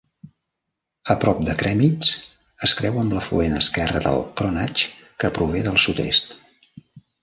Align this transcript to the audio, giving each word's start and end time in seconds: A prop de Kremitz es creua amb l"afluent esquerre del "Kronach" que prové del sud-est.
A 1.13 1.15
prop 1.23 1.43
de 1.49 1.55
Kremitz 1.59 2.09
es 2.69 2.75
creua 2.81 3.05
amb 3.05 3.15
l"afluent 3.19 3.61
esquerre 3.61 4.05
del 4.09 4.21
"Kronach" 4.43 4.87
que 5.23 5.35
prové 5.41 5.67
del 5.71 5.83
sud-est. 5.89 6.39